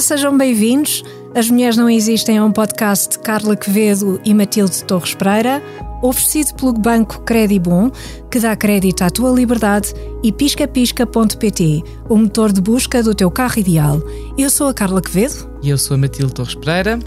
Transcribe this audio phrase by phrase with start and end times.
[0.00, 1.04] Sejam bem-vindos.
[1.34, 5.62] As Mulheres Não Existem é um podcast de Carla Quevedo e Matilde Torres Pereira,
[6.02, 7.90] oferecido pelo Banco Credibon,
[8.30, 9.92] que dá crédito à tua liberdade,
[10.22, 14.02] e piscapisca.pt, o motor de busca do teu carro ideal.
[14.38, 15.50] Eu sou a Carla Quevedo.
[15.62, 16.98] E eu sou a Matilde Torres Pereira.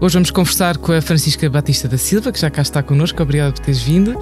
[0.00, 3.22] Hoje vamos conversar com a Francisca Batista da Silva, que já cá está connosco.
[3.22, 4.18] Obrigada por teres vindo.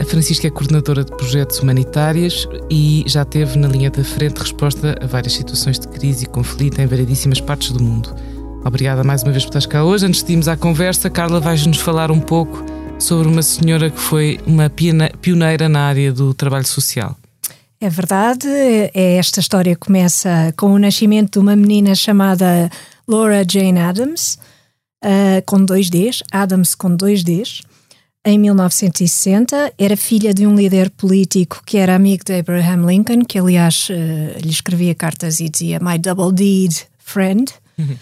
[0.00, 4.94] A Francisca é coordenadora de projetos humanitários e já teve na linha da frente resposta
[5.00, 8.14] a várias situações de crise e conflito em variedíssimas partes do mundo.
[8.64, 10.06] Obrigada mais uma vez por estar cá hoje.
[10.06, 12.64] Antes de irmos à conversa, Carla vais-nos falar um pouco
[12.98, 17.16] sobre uma senhora que foi uma pioneira na área do trabalho social.
[17.80, 22.70] É verdade, é esta história começa com o nascimento de uma menina chamada
[23.08, 24.38] Laura Jane Adams,
[25.06, 27.62] uh, com dois Ds, Adams com dois Ds,
[28.24, 29.72] em 1960.
[29.78, 34.38] Era filha de um líder político que era amigo de Abraham Lincoln, que aliás uh,
[34.42, 37.52] lhe escrevia cartas e dizia My double deed friend.
[37.78, 37.96] Uhum.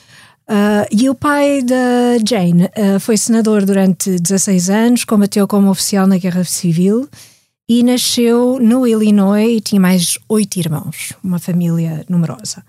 [0.47, 6.07] Uh, e o pai da Jane uh, foi senador durante 16 anos, combateu como oficial
[6.07, 7.09] na Guerra Civil
[7.67, 12.63] e nasceu no Illinois e tinha mais oito irmãos, uma família numerosa.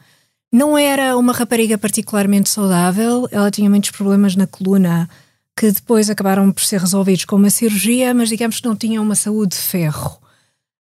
[0.55, 5.09] Não era uma rapariga particularmente saudável, ela tinha muitos problemas na coluna
[5.53, 9.15] que depois acabaram por ser resolvidos com uma cirurgia, mas digamos que não tinha uma
[9.15, 10.17] saúde de ferro.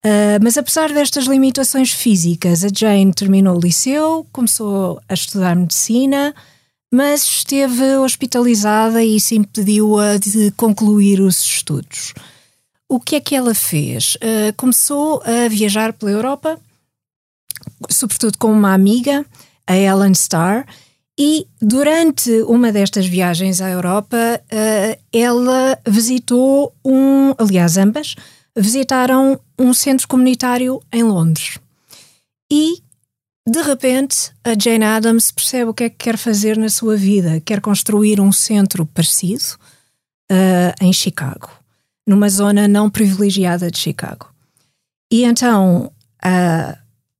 [0.05, 6.33] Uh, mas apesar destas limitações físicas, a Jane terminou o liceu, começou a estudar medicina,
[6.89, 12.13] mas esteve hospitalizada e isso impediu-a de concluir os estudos.
[12.87, 14.15] O que é que ela fez?
[14.15, 16.57] Uh, começou a viajar pela Europa,
[17.89, 19.25] sobretudo com uma amiga,
[19.67, 20.65] a Ellen Starr,
[21.19, 28.15] e durante uma destas viagens à Europa, uh, ela visitou um, aliás, ambas
[28.55, 31.59] visitaram um centro comunitário em Londres.
[32.51, 32.77] E
[33.47, 37.39] de repente, a Jane Addams percebe o que é que quer fazer na sua vida.
[37.39, 39.55] Quer construir um centro parecido
[40.29, 41.49] uh, em Chicago,
[42.05, 44.27] numa zona não privilegiada de Chicago.
[45.11, 45.91] E então,
[46.25, 46.77] uh,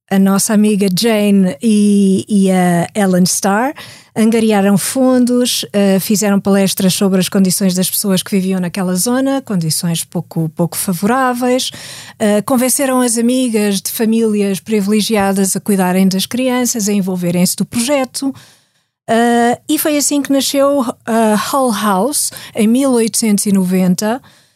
[0.10, 3.74] a nossa amiga Jane e, e a Ellen Starr
[4.16, 10.04] angariaram fundos, uh, fizeram palestras sobre as condições das pessoas que viviam naquela zona, condições
[10.04, 11.70] pouco, pouco favoráveis,
[12.14, 18.30] uh, convenceram as amigas de famílias privilegiadas a cuidarem das crianças, a envolverem-se do projeto.
[18.30, 24.47] Uh, e foi assim que nasceu a Hull House, em 1890, uh,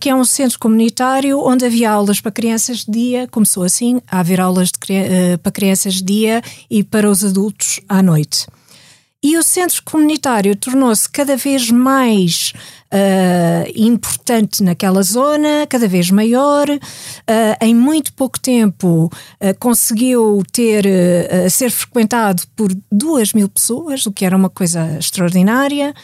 [0.00, 3.28] que é um centro comunitário onde havia aulas para crianças de dia.
[3.28, 7.80] Começou assim a haver aulas de, uh, para crianças de dia e para os adultos
[7.88, 8.46] à noite.
[9.26, 12.52] E o centro comunitário tornou-se cada vez mais
[12.92, 16.68] uh, importante naquela zona, cada vez maior.
[16.68, 20.84] Uh, em muito pouco tempo uh, conseguiu ter
[21.50, 25.94] ser frequentado por duas mil pessoas, o que era uma coisa extraordinária.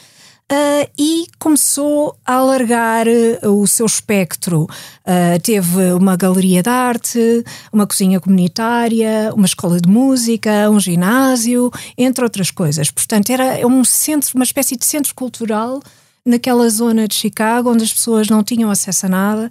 [0.53, 4.65] Uh, e começou a alargar uh, o seu espectro.
[4.65, 11.71] Uh, teve uma galeria de arte, uma cozinha comunitária, uma escola de música, um ginásio,
[11.97, 12.91] entre outras coisas.
[12.91, 15.81] Portanto, era um centro, uma espécie de centro cultural
[16.27, 19.51] naquela zona de Chicago onde as pessoas não tinham acesso a nada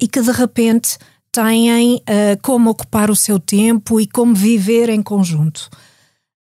[0.00, 0.96] e que de repente
[1.30, 2.00] têm
[2.40, 5.68] como ocupar o seu tempo e como viver em conjunto.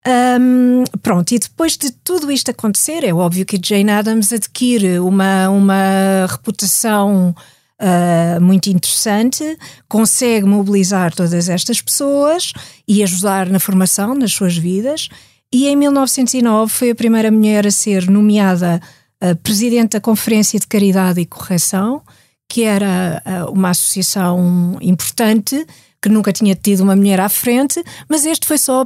[0.04, 5.48] Um, pronto, e depois de tudo isto acontecer, é óbvio que Jane Addams adquire uma,
[5.48, 7.34] uma reputação
[7.80, 9.56] uh, muito interessante,
[9.88, 12.52] consegue mobilizar todas estas pessoas
[12.86, 15.08] e ajudar na formação nas suas vidas.
[15.52, 18.80] E em 1909 foi a primeira mulher a ser nomeada
[19.22, 22.02] uh, presidente da Conferência de Caridade e Correção,
[22.48, 25.64] que era uh, uma associação importante
[26.02, 28.84] que nunca tinha tido uma mulher à frente, mas este foi só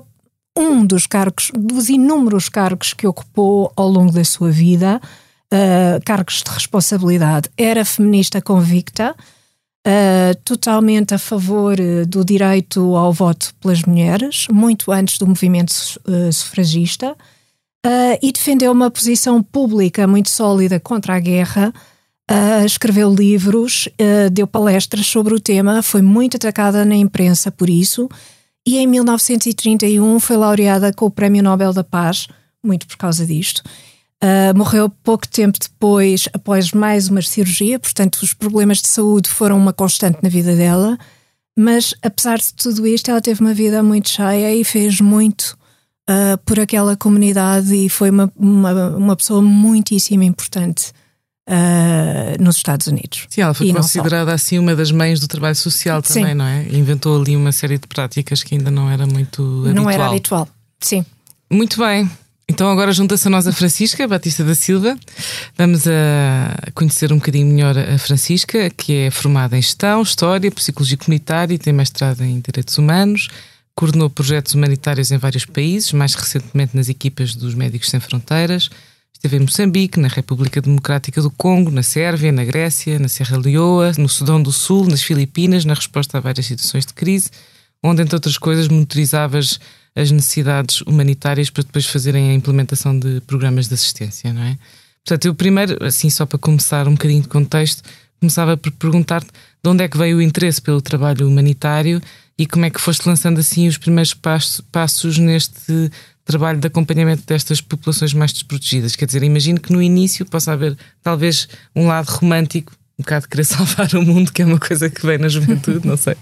[0.56, 5.00] um dos cargos, dos inúmeros cargos que ocupou ao longo da sua vida,
[5.52, 7.50] uh, cargos de responsabilidade.
[7.56, 14.90] Era feminista convicta, uh, totalmente a favor uh, do direito ao voto pelas mulheres, muito
[14.90, 15.72] antes do movimento
[16.32, 17.16] sufragista,
[18.20, 21.72] e defendeu uma posição pública muito sólida contra a guerra.
[22.64, 23.88] escreveu livros,
[24.32, 28.08] deu palestras sobre o tema, foi muito atacada na imprensa por isso
[28.66, 32.26] e em 1931 foi laureada com o Prémio Nobel da Paz,
[32.62, 33.62] muito por causa disto.
[34.22, 39.56] Uh, morreu pouco tempo depois, após mais uma cirurgia, portanto, os problemas de saúde foram
[39.56, 40.98] uma constante na vida dela.
[41.56, 45.56] Mas, apesar de tudo isto, ela teve uma vida muito cheia e fez muito
[46.10, 50.92] uh, por aquela comunidade e foi uma, uma, uma pessoa muitíssimo importante
[51.48, 53.26] uh, nos Estados Unidos.
[53.28, 56.34] Sim, ela foi considerada assim uma das mães do trabalho social também, sim.
[56.34, 56.66] não é?
[56.70, 59.74] inventou ali uma série de práticas que ainda não era muito habitual.
[59.74, 60.48] Não era habitual,
[60.80, 61.04] sim.
[61.50, 62.10] Muito bem.
[62.48, 64.96] Então agora junta-se a nós a Francisca Batista da Silva.
[65.58, 70.96] Vamos a conhecer um bocadinho melhor a Francisca, que é formada em Gestão, História, Psicologia
[70.96, 73.28] Comunitária e tem mestrado em Direitos Humanos.
[73.74, 78.70] Coordenou projetos humanitários em vários países, mais recentemente nas equipas dos Médicos Sem Fronteiras.
[79.26, 83.90] Esteve em Moçambique, na República Democrática do Congo, na Sérvia, na Grécia, na Serra Leoa,
[83.98, 87.32] no Sudão do Sul, nas Filipinas, na resposta a várias situações de crise,
[87.82, 89.58] onde, entre outras coisas, monitorizavas
[89.96, 94.56] as necessidades humanitárias para depois fazerem a implementação de programas de assistência, não é?
[95.04, 97.82] Portanto, eu primeiro, assim, só para começar um bocadinho de contexto,
[98.20, 99.26] começava por perguntar-te
[99.60, 102.00] de onde é que veio o interesse pelo trabalho humanitário
[102.38, 105.90] e como é que foste lançando assim os primeiros passos, passos neste
[106.26, 108.96] trabalho de acompanhamento destas populações mais desprotegidas.
[108.96, 113.28] Quer dizer, imagino que no início possa haver talvez um lado romântico um bocado de
[113.28, 116.16] querer salvar o mundo, que é uma coisa que vem na juventude, não sei.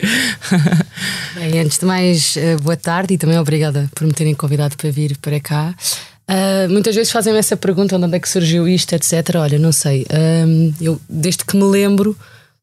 [1.34, 4.90] Bem, antes de mais, eh, boa tarde e também obrigada por me terem convidado para
[4.90, 5.74] vir para cá.
[6.28, 9.36] Uh, muitas vezes fazem-me essa pergunta: onde é que surgiu isto, etc.
[9.36, 10.06] Olha, não sei.
[10.10, 12.16] Um, eu, desde que me lembro,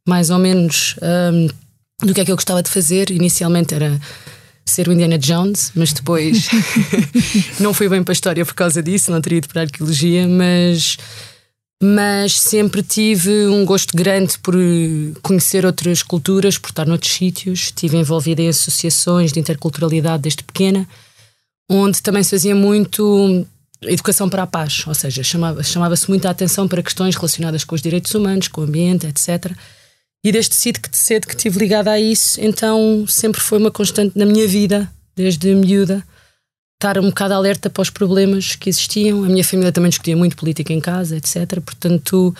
[0.06, 1.48] mais ou menos, um,
[2.06, 4.00] do que é que eu gostava de fazer, inicialmente era
[4.72, 6.50] ser o Indiana Jones, mas depois
[7.60, 10.28] não fui bem para a história por causa disso, não teria ido para a arqueologia,
[10.28, 10.98] mas
[11.84, 14.54] mas sempre tive um gosto grande por
[15.24, 17.60] conhecer outras culturas, por estar noutros sítios.
[17.62, 20.88] Estive envolvida em associações de interculturalidade desde pequena,
[21.68, 23.48] onde também se fazia muito
[23.82, 27.82] educação para a paz, ou seja, chamava-se chamava muita atenção para questões relacionadas com os
[27.82, 29.52] direitos humanos, com o ambiente, etc.
[30.24, 34.18] E desde cedo que, cedo que estive ligada a isso, então sempre foi uma constante
[34.18, 36.04] na minha vida, desde miúda
[36.82, 39.24] estar um bocado alerta para os problemas que existiam.
[39.24, 41.62] A minha família também discutia muito política em casa, etc.
[41.64, 42.36] Portanto,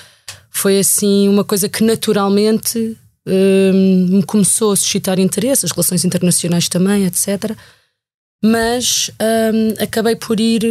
[0.50, 2.98] foi assim uma coisa que naturalmente
[3.28, 7.56] hum, me começou a suscitar interesse, as relações internacionais também, etc.
[8.44, 10.64] Mas hum, acabei por ir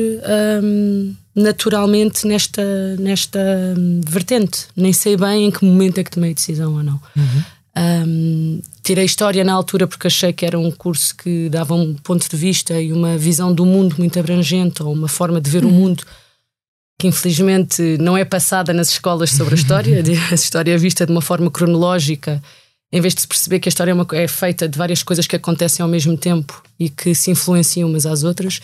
[0.63, 2.63] hum, naturalmente nesta,
[2.99, 3.41] nesta
[4.07, 4.67] vertente.
[4.77, 7.01] Nem sei bem em que momento é que tomei a decisão ou não.
[7.17, 7.43] Uhum.
[7.77, 12.29] Um, tirei História na altura porque achei que era um curso que dava um ponto
[12.29, 15.71] de vista e uma visão do mundo muito abrangente, ou uma forma de ver uhum.
[15.71, 16.05] o mundo
[17.01, 20.03] que infelizmente não é passada nas escolas sobre a história.
[20.31, 22.43] a história é vista de uma forma cronológica,
[22.93, 25.27] em vez de se perceber que a história é, uma, é feita de várias coisas
[25.27, 28.61] que acontecem ao mesmo tempo e que se influenciam umas às outras.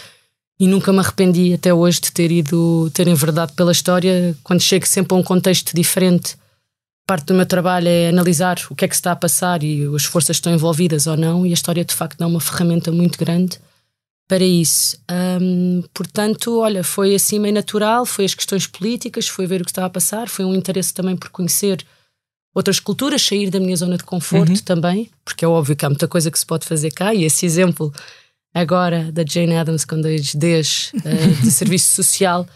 [0.58, 4.86] E nunca me arrependi até hoje de ter ido, ter enverdado pela história, quando chego
[4.86, 6.36] sempre a um contexto diferente
[7.06, 9.86] parte do meu trabalho é analisar o que é que se está a passar e
[9.94, 13.16] as forças estão envolvidas ou não, e a história de facto dá uma ferramenta muito
[13.16, 13.60] grande
[14.26, 14.98] para isso.
[15.94, 19.86] Portanto, olha, foi assim meio natural, foi as questões políticas, foi ver o que estava
[19.86, 21.86] a passar, foi um interesse também por conhecer
[22.52, 24.64] outras culturas, sair da minha zona de conforto uhum.
[24.64, 27.46] também, porque é óbvio que há muita coisa que se pode fazer cá, e esse
[27.46, 27.94] exemplo
[28.60, 32.46] agora da Jane Addams com dois Ds uh, de serviço social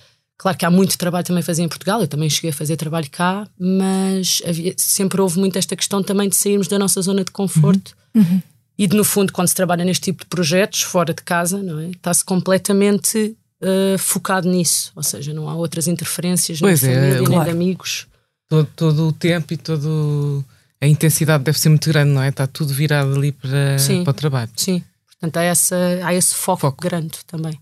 [0.41, 2.75] Claro que há muito trabalho também a fazer em Portugal, eu também cheguei a fazer
[2.75, 7.23] trabalho cá, mas havia, sempre houve muito esta questão também de sairmos da nossa zona
[7.23, 7.95] de conforto.
[8.15, 8.23] Uhum.
[8.23, 8.43] Uhum.
[8.79, 11.79] E de, no fundo, quando se trabalha neste tipo de projetos, fora de casa, não
[11.79, 11.91] é?
[11.91, 14.91] está-se completamente uh, focado nisso.
[14.97, 17.33] Ou seja, não há outras interferências pois nem é, família, claro.
[17.33, 18.07] nem de amigos.
[18.49, 20.43] Todo, todo, o tempo e todo
[20.81, 22.31] a intensidade deve ser muito grande, não é?
[22.31, 24.51] Está tudo virado ali para, sim, para o trabalho.
[24.57, 24.83] Sim,
[25.21, 26.83] portanto há, essa, há esse foco, foco.
[26.83, 27.61] grande também.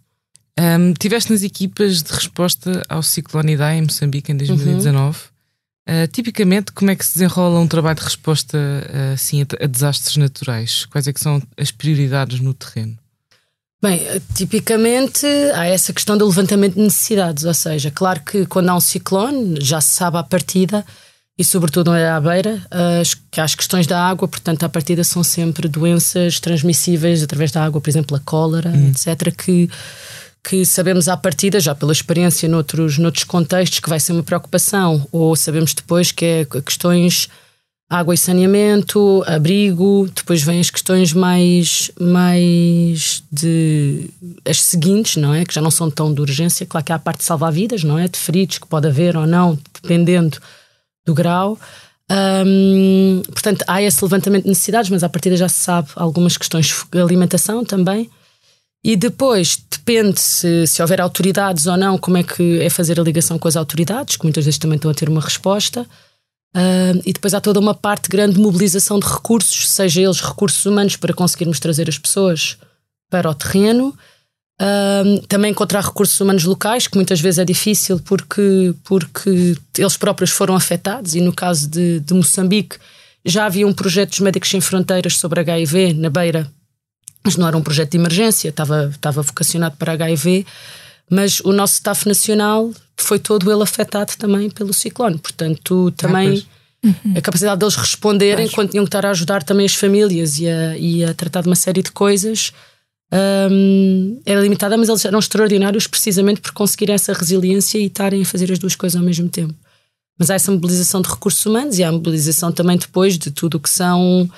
[0.58, 5.18] Um, tiveste nas equipas de resposta ao ciclone Idai em Moçambique em 2019.
[5.18, 6.02] Uhum.
[6.02, 9.66] Uh, tipicamente, como é que se desenrola um trabalho de resposta uh, assim, a, a,
[9.66, 10.84] desastres naturais?
[10.86, 12.98] Quais é que são as prioridades no terreno?
[13.80, 14.00] Bem,
[14.34, 15.24] tipicamente
[15.54, 19.60] há essa questão do levantamento de necessidades, ou seja, claro que quando há um ciclone,
[19.60, 20.84] já se sabe à partida,
[21.38, 26.40] e sobretudo à beira, as, as questões da água, portanto, à partida são sempre doenças
[26.40, 28.90] transmissíveis através da água, por exemplo, a cólera, uhum.
[28.90, 29.70] etc., que
[30.42, 35.06] que sabemos à partida, já pela experiência noutros, noutros contextos, que vai ser uma preocupação,
[35.12, 37.28] ou sabemos depois que é questões
[37.90, 44.10] água e saneamento, abrigo, depois vêm as questões mais, mais de
[44.44, 45.44] as seguintes, não é?
[45.44, 47.84] Que já não são tão de urgência, claro que há a parte de salvar vidas,
[47.84, 48.06] não é?
[48.06, 50.38] De feridos que pode haver ou não, dependendo
[51.08, 51.58] do grau.
[52.10, 56.84] Hum, portanto, há esse levantamento de necessidades, mas à partida já se sabe algumas questões
[56.90, 58.08] de alimentação também.
[58.84, 63.02] E depois depende se, se houver autoridades ou não, como é que é fazer a
[63.02, 65.82] ligação com as autoridades, que muitas vezes também estão a ter uma resposta.
[66.54, 70.64] Uh, e depois há toda uma parte grande de mobilização de recursos, seja eles recursos
[70.64, 72.56] humanos para conseguirmos trazer as pessoas
[73.10, 73.94] para o terreno.
[75.28, 80.56] Também encontrar recursos humanos locais, que muitas vezes é difícil porque, porque eles próprios foram
[80.56, 81.14] afetados.
[81.14, 82.76] E no caso de, de Moçambique,
[83.24, 86.50] já havia um projeto dos Médicos Sem Fronteiras sobre HIV na beira
[87.24, 90.46] mas não era um projeto de emergência, estava, estava vocacionado para HIV,
[91.10, 96.46] mas o nosso staff nacional foi todo ele afetado também pelo ciclone, portanto também
[97.14, 98.54] a capacidade deles responderem Acho.
[98.54, 101.48] quando tinham que estar a ajudar também as famílias e a, e a tratar de
[101.48, 102.52] uma série de coisas
[103.10, 108.24] um, era limitada, mas eles eram extraordinários precisamente por conseguirem essa resiliência e estarem a
[108.24, 109.54] fazer as duas coisas ao mesmo tempo.
[110.18, 113.56] Mas há essa mobilização de recursos humanos e há a mobilização também depois de tudo
[113.56, 114.28] o que são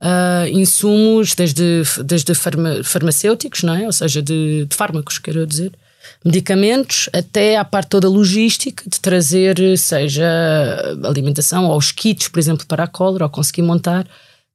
[0.00, 3.86] uh, insumos, desde, desde farma, farmacêuticos, não é?
[3.86, 5.72] ou seja, de, de fármacos, quero dizer,
[6.24, 10.28] medicamentos, até à parte toda logística de trazer, seja
[11.02, 14.06] alimentação ou os kits, por exemplo, para a cólera, ou conseguir montar,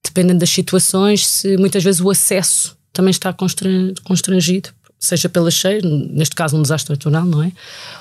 [0.04, 6.34] dependendo das situações, se muitas vezes o acesso também está constrangido, seja pela cheia, neste
[6.34, 7.52] caso um desastre natural, não é?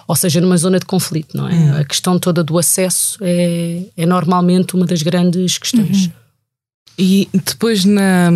[0.07, 1.53] Ou seja, numa zona de conflito, não é?
[1.53, 1.81] Uhum.
[1.81, 6.07] A questão toda do acesso é, é normalmente uma das grandes questões.
[6.07, 6.13] Uhum.
[6.97, 8.31] E depois na,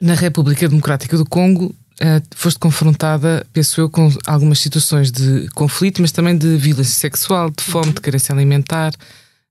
[0.00, 6.00] na República Democrática do Congo uh, foste confrontada, penso eu, com algumas situações de conflito,
[6.00, 8.92] mas também de violência sexual, de fome, de carência alimentar.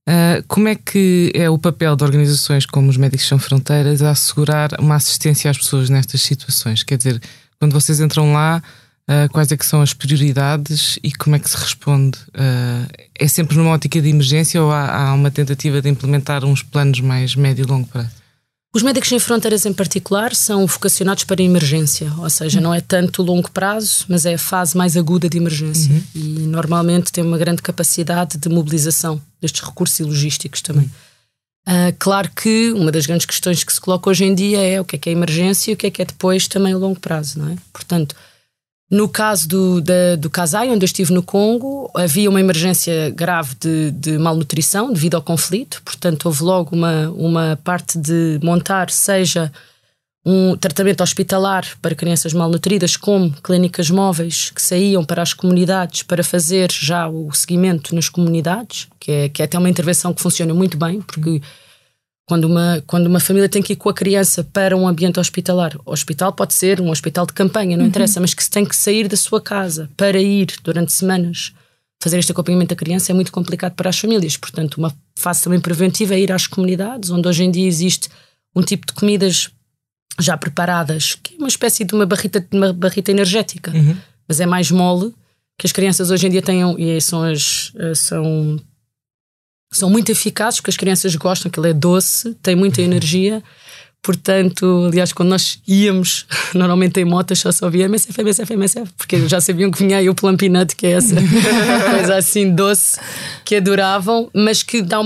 [0.08, 4.12] Uh, como é que é o papel de organizações como os Médicos Sem Fronteiras a
[4.12, 6.84] assegurar uma assistência às pessoas nestas situações?
[6.84, 7.22] Quer dizer,
[7.60, 8.62] quando vocês entram lá,
[9.10, 12.18] uh, quais é que são as prioridades e como é que se responde?
[12.30, 12.88] Uh,
[13.20, 17.02] é sempre numa ótica de emergência ou há, há, uma tentativa de implementar uns planos
[17.02, 18.19] mais médio e longo prazo?
[18.72, 23.24] Os Médicos Sem Fronteiras, em particular, são vocacionados para emergência, ou seja, não é tanto
[23.24, 25.92] longo prazo, mas é a fase mais aguda de emergência.
[25.92, 26.04] Uhum.
[26.14, 30.86] E normalmente tem uma grande capacidade de mobilização destes recursos e logísticos também.
[31.68, 34.86] Uh, claro que uma das grandes questões que se coloca hoje em dia é o
[34.86, 37.00] que é que é emergência e o que é que é depois também o longo
[37.00, 37.56] prazo, não é?
[37.74, 38.16] Portanto,
[38.90, 43.56] no caso do, da, do Casai, onde eu estive no Congo, havia uma emergência grave
[43.60, 49.52] de, de, malnutrição devido ao conflito, portanto, houve logo uma, uma parte de montar, seja
[50.26, 56.24] um tratamento hospitalar para crianças malnutridas, como clínicas móveis que saíam para as comunidades para
[56.24, 60.54] fazer já o seguimento nas comunidades, que é, que é até uma intervenção que funciona
[60.54, 61.42] muito bem, porque
[62.30, 65.76] quando uma, quando uma família tem que ir com a criança para um ambiente hospitalar,
[65.84, 67.90] o hospital pode ser um hospital de campanha, não uhum.
[67.90, 71.52] interessa, mas que se tem que sair da sua casa para ir durante semanas
[72.00, 74.38] fazer este acompanhamento da criança é muito complicado para as famílias.
[74.38, 78.10] Portanto, uma fase também preventiva é ir às comunidades, onde hoje em dia existe
[78.56, 79.50] um tipo de comidas
[80.20, 83.98] já preparadas, que é uma espécie de uma barrita, uma barrita energética, uhum.
[84.28, 85.16] mas é mais mole,
[85.58, 88.60] que as crianças hoje em dia têm, e são as, eh, são
[89.72, 93.44] são muito eficazes porque as crianças gostam, que ele é doce, tem muita energia.
[94.02, 99.42] Portanto, aliás, quando nós íamos, normalmente em motas só ouvia MSF, MSF, MSF, porque já
[99.42, 101.16] sabiam que vinha aí o Plump Nut, que é essa
[101.92, 103.00] coisa assim doce,
[103.44, 105.00] que adoravam, mas que dá,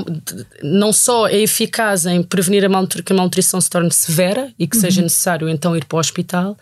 [0.62, 4.68] não só é eficaz em prevenir a malnutrição, que a malnutrição se torne severa e
[4.68, 4.82] que uhum.
[4.82, 6.56] seja necessário então ir para o hospital,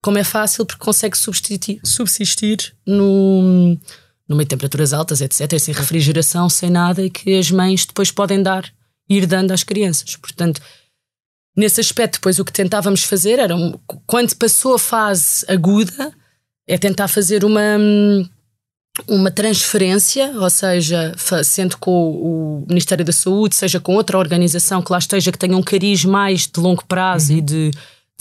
[0.00, 3.76] como é fácil porque consegue subsistir no
[4.38, 8.70] de temperaturas altas, etc., sem refrigeração, sem nada, e que as mães depois podem dar,
[9.08, 10.16] ir dando às crianças.
[10.16, 10.60] Portanto,
[11.56, 13.54] nesse aspecto, depois o que tentávamos fazer era,
[14.06, 16.12] quando passou a fase aguda,
[16.66, 17.78] é tentar fazer uma,
[19.08, 24.92] uma transferência, ou seja, sendo com o Ministério da Saúde, seja com outra organização que
[24.92, 27.38] lá esteja, que tenha um cariz mais de longo prazo uhum.
[27.38, 27.70] e de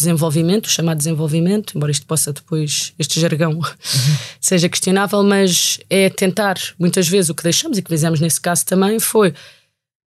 [0.02, 3.62] desenvolvimento, chamado desenvolvimento, embora isto possa depois, este jargão, uhum.
[4.40, 8.66] seja questionável, mas é tentar, muitas vezes, o que deixamos e que fizemos nesse caso
[8.66, 9.34] também foi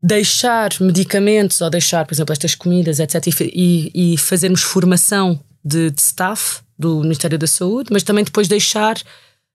[0.01, 6.01] deixar medicamentos ou deixar, por exemplo, estas comidas, etc., e, e fazermos formação de, de,
[6.01, 8.95] staff do Ministério da Saúde, mas também depois deixar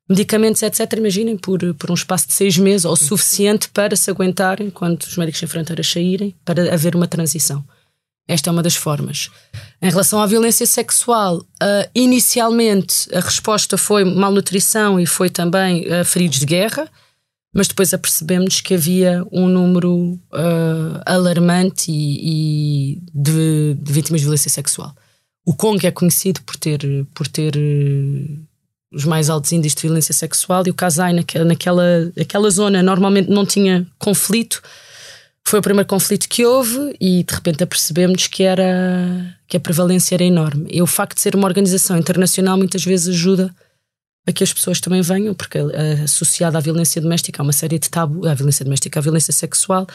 [0.09, 4.71] medicamentos, etc., imaginem, por, por um espaço de seis meses ou suficiente para se aguentarem
[4.71, 7.65] quando os médicos sem fronteiras saírem, para haver uma transição.
[8.29, 9.31] Esta é uma das formas.
[9.81, 16.05] Em relação à violência sexual, uh, inicialmente a resposta foi malnutrição e foi também uh,
[16.05, 16.91] feridos de guerra,
[17.55, 24.27] mas depois apercebemos que havia um número uh, alarmante e, e de, de, vítimas de
[24.27, 24.95] violência sexual.
[25.45, 26.81] O Congo é conhecido por ter,
[27.15, 27.55] por ter
[28.93, 33.31] os mais altos índices de violência sexual e o Kasai, naquela, naquela, naquela zona, normalmente
[33.31, 34.61] não tinha conflito
[35.49, 40.17] foi o primeiro conflito que houve e de repente apercebemos que era que a prevalência
[40.17, 40.67] era enorme.
[40.69, 43.55] E o facto de ser uma organização internacional muitas vezes ajuda
[44.27, 47.79] a que as pessoas também venham, porque uh, associada à violência doméstica há uma série
[47.79, 49.87] de tabus, à violência doméstica, à violência sexual,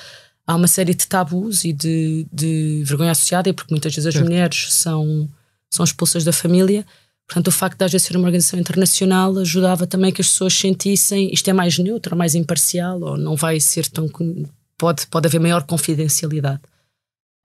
[0.48, 4.22] há uma série de tabus e de, de vergonha associada, e porque muitas vezes as
[4.22, 5.29] mulheres são,
[5.70, 6.86] são expulsas da família.
[7.27, 11.29] Portanto, o facto de haver ser uma organização internacional ajudava também que as pessoas sentissem
[11.34, 14.08] isto é mais neutro, mais imparcial, ou não vai ser tão
[14.81, 16.59] pode, pode haver maior confidencialidade.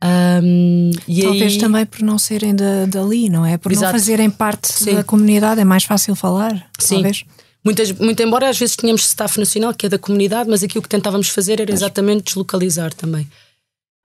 [0.02, 0.90] Um,
[1.22, 3.58] Talvez aí, também por não serem da, dali, não é?
[3.58, 3.86] Por Exato.
[3.86, 4.94] não fazerem parte Sim.
[4.94, 6.70] da comunidade, é mais fácil falar.
[6.78, 6.96] Sim.
[6.96, 7.24] Talvez.
[7.62, 10.82] Muitas, muito embora às vezes tenhamos staff nacional que é da comunidade, mas aqui o
[10.82, 13.28] que tentávamos fazer era exatamente deslocalizar também.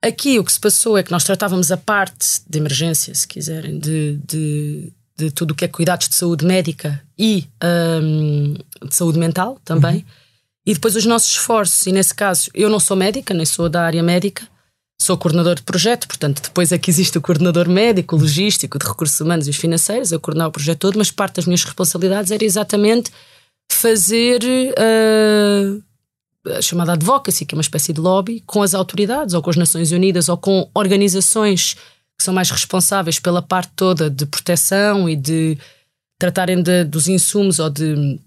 [0.04, 3.78] Aqui o que se passou é que nós tratávamos a parte de emergência, se quiserem,
[3.78, 7.46] de, de, de tudo o que é cuidados de saúde médica e
[8.02, 10.04] hum, de saúde mental também.
[10.66, 13.82] E depois os nossos esforços, e nesse caso eu não sou médica, nem sou da
[13.82, 14.46] área médica,
[15.00, 19.20] sou coordenador de projeto, portanto depois é que existe o coordenador médico, logístico, de recursos
[19.20, 22.44] humanos e os financeiros, eu coordenar o projeto todo, mas parte das minhas responsabilidades era
[22.44, 23.10] exatamente
[23.70, 25.82] fazer uh,
[26.56, 29.56] a chamada advocacy, que é uma espécie de lobby, com as autoridades, ou com as
[29.56, 31.74] Nações Unidas, ou com organizações
[32.16, 35.58] que são mais responsáveis pela parte toda de proteção e de
[36.18, 38.20] tratarem de, dos insumos ou de,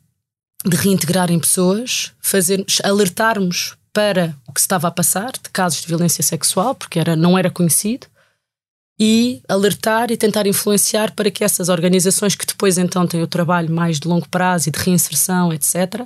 [0.66, 5.88] de reintegrarem pessoas, fazer, alertarmos para o que se estava a passar de casos de
[5.88, 8.08] violência sexual, porque era, não era conhecido,
[9.00, 13.70] e alertar e tentar influenciar para que essas organizações que depois então têm o trabalho
[13.70, 16.06] mais de longo prazo e de reinserção, etc.,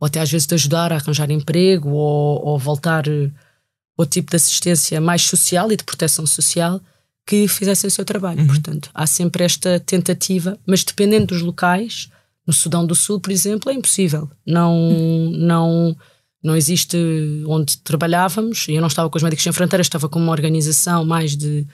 [0.00, 3.04] ou até às vezes de ajudar a arranjar emprego ou, ou voltar
[3.98, 6.80] ao tipo de assistência mais social e de proteção social,
[7.26, 8.40] que fizessem o seu trabalho.
[8.40, 8.46] Uhum.
[8.46, 12.08] Portanto, há sempre esta tentativa, mas dependendo dos locais,
[12.48, 14.28] no Sudão do Sul, por exemplo, é impossível.
[14.46, 14.90] Não,
[15.32, 15.94] não,
[16.42, 16.96] não existe
[17.46, 21.36] onde trabalhávamos, eu não estava com os Médicos Sem Fronteiras, estava com uma organização mais
[21.36, 21.66] de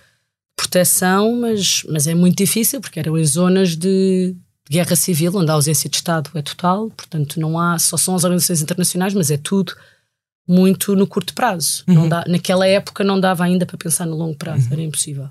[0.57, 4.35] proteção, mas, mas é muito difícil porque eram em zonas de,
[4.69, 8.25] guerra civil, onde a ausência de Estado é total, portanto não há, só são as
[8.25, 9.75] organizações internacionais, mas é tudo
[10.47, 11.85] muito no curto prazo.
[11.87, 11.95] Uhum.
[11.95, 14.73] Não dá, naquela época não dava ainda para pensar no longo prazo, uhum.
[14.73, 15.29] era impossível.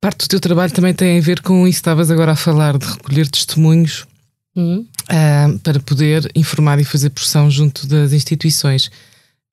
[0.00, 2.76] Parte do teu trabalho também tem a ver com isso que estavas agora a falar,
[2.76, 4.06] de recolher testemunhos
[4.54, 4.86] uhum.
[5.10, 8.90] uh, para poder informar e fazer pressão junto das instituições.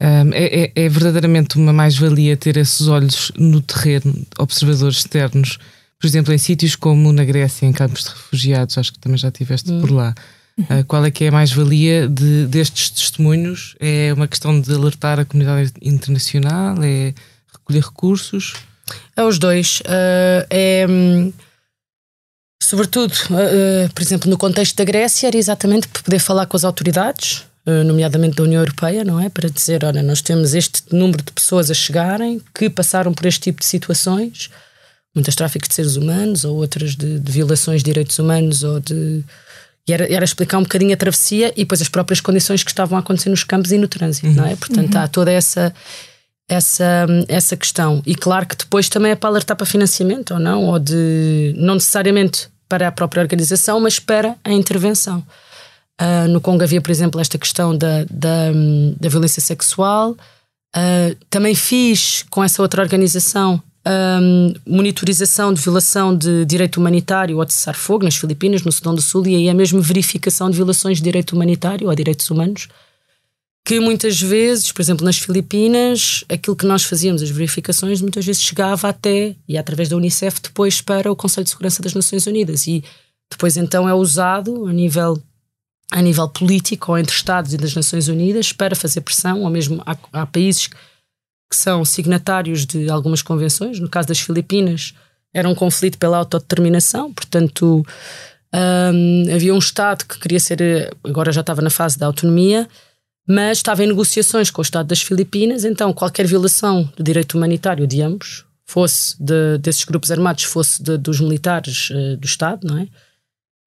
[0.02, 5.60] Um, é, é, é, verdadeiramente uma mais-valia ter esses olhos no terreno, observadores externos,
[6.00, 9.28] por exemplo, em sítios como na Grécia, em campos de refugiados, acho que também já
[9.28, 10.16] estiveste por lá.
[10.60, 13.76] Uh, qual é que é a mais-valia de, destes testemunhos?
[13.80, 16.76] É uma questão de alertar a comunidade internacional?
[16.84, 17.14] É
[17.54, 18.56] recolher recursos?
[19.16, 19.82] É os dois.
[19.82, 20.86] Uh, é.
[22.72, 26.64] Sobretudo, uh, por exemplo, no contexto da Grécia, era exatamente para poder falar com as
[26.64, 29.28] autoridades, eh, nomeadamente da União Europeia, não é?
[29.28, 33.42] Para dizer, olha, nós temos este número de pessoas a chegarem que passaram por este
[33.42, 34.50] tipo de situações,
[35.14, 39.22] muitas tráficos de seres humanos ou outras de, de violações de direitos humanos ou de
[39.86, 42.98] e era, era, explicar um bocadinho a travessia e depois as próprias condições que estavam
[42.98, 44.36] a acontecer nos campos e no trânsito, uhum.
[44.36, 44.56] não é?
[44.56, 45.02] Portanto, uhum.
[45.02, 45.74] há toda essa
[46.48, 50.64] essa essa questão e claro que depois também é para alertar para financiamento ou não
[50.68, 55.22] ou de não necessariamente para a própria organização, mas para a intervenção.
[56.00, 58.50] Uh, no Congo havia, por exemplo, esta questão da, da,
[58.98, 60.12] da violência sexual.
[60.74, 67.44] Uh, também fiz com essa outra organização um, monitorização de violação de direito humanitário ou
[67.44, 71.00] de cessar-fogo nas Filipinas, no Sudão do Sul, e aí é mesmo verificação de violações
[71.00, 72.70] de direito humanitário ou direitos humanos.
[73.64, 78.42] Que muitas vezes, por exemplo, nas Filipinas, aquilo que nós fazíamos, as verificações, muitas vezes
[78.42, 82.66] chegava até, e através da Unicef, depois para o Conselho de Segurança das Nações Unidas.
[82.66, 82.84] E
[83.30, 85.22] depois então é usado a nível
[85.92, 89.84] a nível político ou entre Estados e das Nações Unidas para fazer pressão, ou mesmo
[89.86, 93.78] há, há países que são signatários de algumas convenções.
[93.78, 94.94] No caso das Filipinas,
[95.34, 97.86] era um conflito pela autodeterminação, portanto,
[98.54, 102.68] um, havia um Estado que queria ser, agora já estava na fase da autonomia,
[103.28, 107.88] mas estava em negociações com o Estado das Filipinas, então qualquer violação do direito humanitário
[107.88, 112.78] de ambos, fosse de, desses grupos armados, fosse de, dos militares uh, do Estado, não
[112.78, 112.88] é?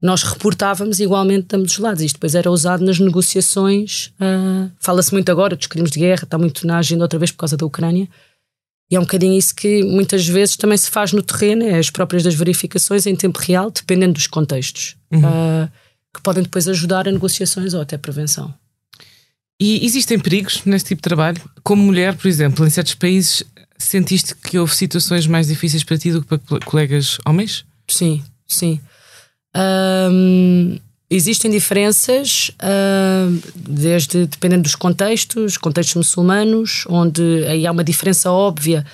[0.05, 2.03] nós reportávamos igualmente de ambos os lados.
[2.03, 4.13] Isto depois era usado nas negociações.
[4.21, 7.39] Uh, Fala-se muito agora dos crimes de guerra, está muito na agenda outra vez por
[7.39, 8.07] causa da Ucrânia.
[8.91, 11.89] E é um bocadinho isso que muitas vezes também se faz no terreno, é as
[11.89, 15.21] próprias das verificações em tempo real, dependendo dos contextos, uhum.
[15.21, 15.71] uh,
[16.15, 18.53] que podem depois ajudar a negociações ou até prevenção.
[19.61, 21.41] E existem perigos nesse tipo de trabalho?
[21.63, 23.45] Como mulher, por exemplo, em certos países,
[23.79, 27.65] sentiste que houve situações mais difíceis para ti do que para colegas homens?
[27.89, 28.81] Sim, sim.
[31.09, 32.51] Existem diferenças,
[33.55, 38.85] desde dependendo dos contextos, contextos muçulmanos, onde aí há uma diferença óbvia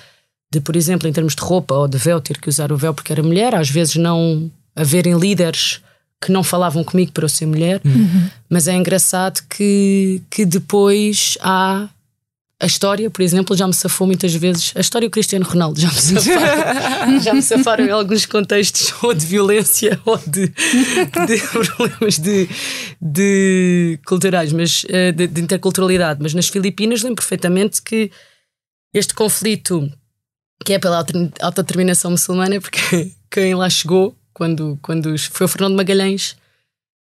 [0.53, 2.93] de, por exemplo, em termos de roupa ou de véu, ter que usar o véu
[2.93, 5.81] porque era mulher, às vezes não haverem líderes
[6.21, 8.29] que não falavam comigo para eu ser mulher, uhum.
[8.49, 11.89] mas é engraçado que, que depois há
[12.61, 14.71] a história, por exemplo, já me safou muitas vezes.
[14.75, 19.15] A história do Cristiano Ronaldo já me safaram, já me safaram em alguns contextos, ou
[19.15, 22.47] de violência, ou de, de problemas de,
[23.01, 26.19] de culturais, mas eh, de, de, interculturalidade.
[26.21, 28.11] Mas nas Filipinas lembro perfeitamente que
[28.93, 29.91] este conflito
[30.63, 31.03] que é pela
[31.41, 36.35] autodeterminação muçulmana, porque quem lá chegou, quando, quando foi o Fernando Magalhães,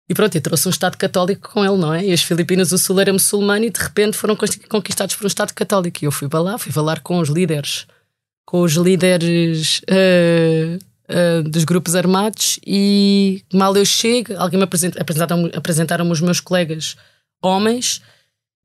[0.07, 2.05] e pronto, e trouxe um Estado católico com ele, não é?
[2.05, 4.37] E as Filipinas, o Sul era muçulmano e de repente foram
[4.69, 6.03] conquistados por um Estado católico.
[6.03, 7.87] E eu fui para lá, fui falar com os líderes,
[8.45, 10.77] com os líderes uh,
[11.09, 16.39] uh, dos grupos armados e mal eu chego, alguém me apresenta, apresentaram, apresentaram os meus
[16.39, 16.95] colegas
[17.41, 18.01] homens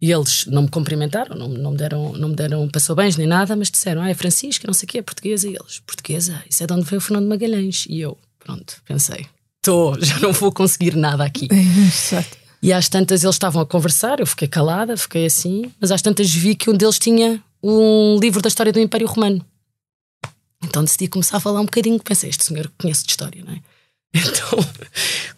[0.00, 3.26] e eles não me cumprimentaram, não, não, me deram, não me deram passou bens nem
[3.26, 5.46] nada, mas disseram, ah, é Francisca, não sei o quê, é portuguesa.
[5.46, 7.84] E eles, portuguesa, isso é de onde veio o Fernando Magalhães.
[7.86, 9.26] E eu, pronto, pensei,
[9.56, 11.48] estou, já não vou conseguir nada aqui.
[11.52, 12.38] Exato.
[12.62, 16.30] E às tantas eles estavam a conversar, eu fiquei calada, fiquei assim, mas às tantas
[16.30, 19.44] vi que um deles tinha um livro da história do Império Romano.
[20.62, 23.60] Então decidi começar a falar um bocadinho, pensei, este senhor conhece de história, não é?
[24.12, 24.58] Então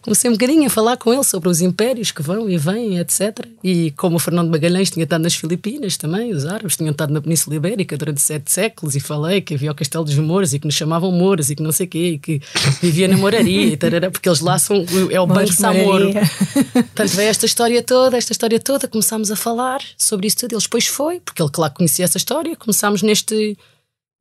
[0.03, 3.47] comecei um bocadinho a falar com ele sobre os impérios que vão e vêm, etc.
[3.63, 7.21] E como o Fernando Magalhães tinha estado nas Filipinas também, os árabes tinham estado na
[7.21, 10.65] Península Ibérica durante sete séculos, e falei que havia o Castelo dos Mouros e que
[10.65, 12.41] nos chamavam Mouros e que não sei o quê, e que
[12.81, 16.11] vivia na moraria, e tarará, porque eles lá são, é o Banco de Samoro.
[16.73, 20.53] Portanto, veio esta história toda, esta história toda, começámos a falar sobre isso tudo.
[20.53, 23.57] Ele depois foi, porque ele, claro, conhecia essa história, começámos neste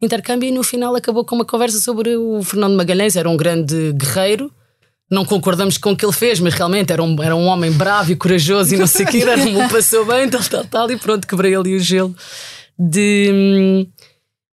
[0.00, 3.92] intercâmbio e no final acabou com uma conversa sobre o Fernando Magalhães, era um grande
[3.92, 4.50] guerreiro.
[5.12, 8.10] Não concordamos com o que ele fez, mas realmente era um, era um homem bravo
[8.10, 11.26] e corajoso e não sei o que, me passou bem, tal, tal, tal, e pronto,
[11.26, 12.16] quebrei ali o gelo.
[12.78, 13.86] De,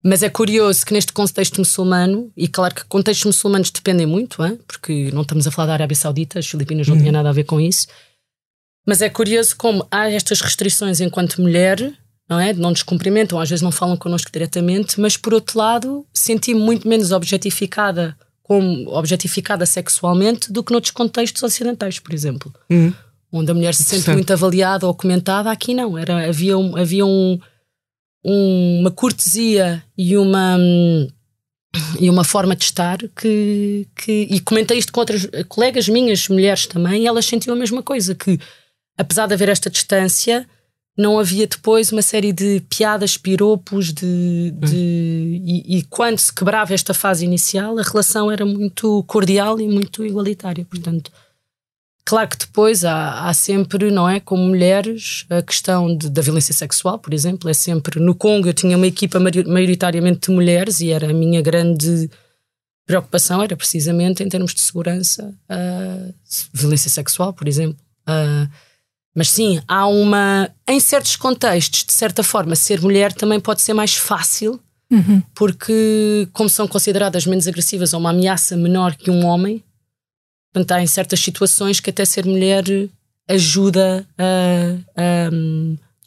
[0.04, 4.60] mas é curioso que neste contexto muçulmano, e claro que contextos muçulmanos dependem muito, hein?
[4.68, 7.00] porque não estamos a falar da Arábia Saudita, as Filipinas não uhum.
[7.00, 7.88] tinham nada a ver com isso,
[8.86, 11.94] mas é curioso como há estas restrições enquanto mulher
[12.30, 12.54] não é?
[12.54, 16.88] Não nos cumprimentam, às vezes não falam connosco diretamente, mas por outro lado, senti-me muito
[16.88, 18.16] menos objetificada
[18.50, 22.52] como objetificada sexualmente do que noutros contextos ocidentais, por exemplo.
[22.68, 22.92] Uhum.
[23.32, 25.96] Onde a mulher se sente muito avaliada ou comentada, aqui não.
[25.96, 27.40] Era, havia um, havia um,
[28.26, 30.58] um, uma cortesia e uma,
[32.00, 34.28] e uma forma de estar que, que.
[34.32, 38.16] E comentei isto com outras colegas minhas, mulheres também, e elas sentiam a mesma coisa,
[38.16, 38.40] que
[38.98, 40.50] apesar de haver esta distância
[41.00, 46.74] não havia depois uma série de piadas, piropos, de, de e, e, quando se quebrava
[46.74, 50.66] esta fase inicial, a relação era muito cordial e muito igualitária.
[50.66, 51.10] Portanto,
[52.04, 56.54] claro que depois há, há sempre, não é, como mulheres, a questão de, da violência
[56.54, 57.98] sexual, por exemplo, é sempre.
[57.98, 62.10] No Congo eu tinha uma equipa maioritariamente de mulheres e era a minha grande
[62.86, 66.14] preocupação, era precisamente em termos de segurança, uh,
[66.52, 67.80] violência sexual, por exemplo.
[68.02, 68.69] Uh,
[69.16, 70.50] mas sim, há uma.
[70.68, 74.60] Em certos contextos, de certa forma, ser mulher também pode ser mais fácil,
[74.92, 75.22] uhum.
[75.34, 79.64] porque, como são consideradas menos agressivas ou uma ameaça menor que um homem,
[80.54, 82.64] portanto, há em certas situações que até ser mulher
[83.28, 85.02] ajuda a.
[85.02, 85.30] a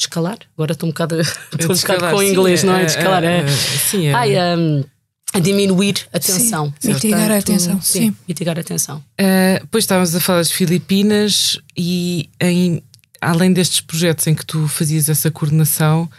[0.03, 0.39] escalar.
[0.57, 2.85] Agora estou um bocado, estou um bocado com o inglês, sim, não é?
[2.85, 3.39] Descalar, é.
[3.39, 4.15] é, é, sim, é.
[4.15, 4.85] Ai, um,
[5.33, 6.73] a diminuir a tensão.
[6.79, 7.81] Sim, mitigar Portanto, a tensão.
[7.81, 8.99] Sim, sim, mitigar a tensão.
[8.99, 12.83] Uh, pois estávamos a falar das Filipinas e em
[13.23, 16.11] além destes projetos em que tu fazias essa coordenação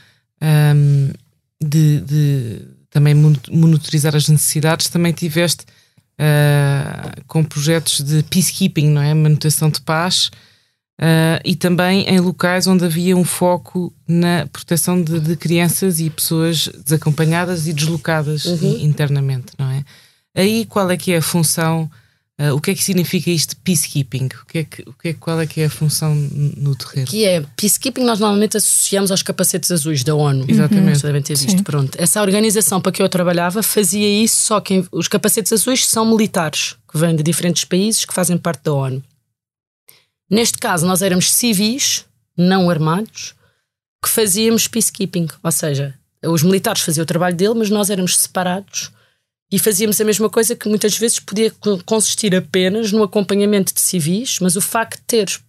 [0.42, 1.12] um,
[1.62, 5.66] de, de, também monitorizar as necessidades, também tiveste
[6.14, 9.14] uh, com projetos de peacekeeping, não é?
[9.14, 10.32] Manutenção de paz.
[11.02, 16.10] Uh, e também em locais onde havia um foco na proteção de, de crianças e
[16.10, 18.78] pessoas desacompanhadas e deslocadas uhum.
[18.80, 19.84] internamente, não é?
[20.36, 21.90] Aí qual é que é a função
[22.44, 24.26] Uh, o que é que significa isto peacekeeping?
[24.26, 27.08] O que é que, o que é, qual é que é a função no terreno?
[27.08, 30.46] Que é, peacekeeping nós normalmente associamos aos capacetes azuis da ONU.
[30.48, 30.98] Exatamente.
[30.98, 31.02] Uhum.
[31.04, 31.64] devem ter visto, Sim.
[31.64, 31.96] pronto.
[31.98, 36.76] Essa organização para que eu trabalhava fazia isso, só que os capacetes azuis são militares,
[36.92, 39.02] que vêm de diferentes países que fazem parte da ONU.
[40.30, 42.04] Neste caso, nós éramos civis,
[42.36, 43.36] não armados,
[44.04, 45.94] que fazíamos peacekeeping, ou seja,
[46.26, 48.92] os militares faziam o trabalho dele, mas nós éramos separados
[49.54, 51.54] e fazíamos a mesma coisa que muitas vezes podia
[51.86, 55.40] consistir apenas no acompanhamento de civis, mas o facto de ter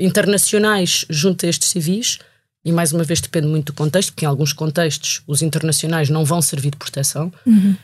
[0.00, 2.18] internacionais junto a estes civis,
[2.64, 6.24] e mais uma vez depende muito do contexto, porque em alguns contextos os internacionais não
[6.24, 7.76] vão servir de proteção, uhum.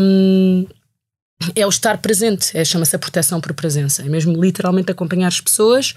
[0.00, 0.66] um,
[1.54, 5.42] é o estar presente, é, chama-se a proteção por presença, é mesmo literalmente acompanhar as
[5.42, 5.92] pessoas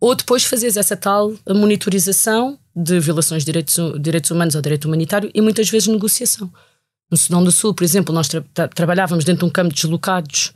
[0.00, 5.30] ou depois fazeres essa tal monitorização de violações de direitos, direitos humanos ou direito humanitário
[5.32, 6.52] e muitas vezes negociação.
[7.14, 9.76] No Sudão do Sul, por exemplo, nós tra tra trabalhávamos dentro de um campo de
[9.76, 10.52] deslocados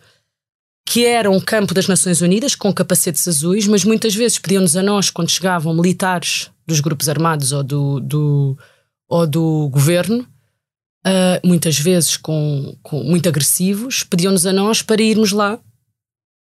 [0.84, 4.82] que era um campo das Nações Unidas com capacetes azuis, mas muitas vezes pediam-nos a
[4.82, 8.58] nós, quando chegavam militares dos grupos armados ou do, do
[9.06, 10.26] ou do governo,
[11.06, 15.60] uh, muitas vezes com, com muito agressivos, pediam-nos a nós para irmos lá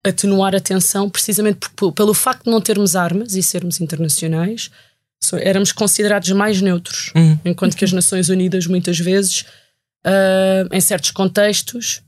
[0.05, 4.69] atenuar a tensão, precisamente por, pelo facto de não termos armas e sermos internacionais,
[5.39, 7.39] éramos considerados mais neutros, uhum.
[7.45, 9.45] enquanto que as Nações Unidas muitas vezes
[10.05, 12.01] uh, em certos contextos,